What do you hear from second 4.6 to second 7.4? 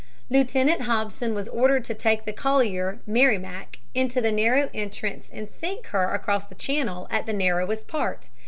entrance and sink her across the channel at the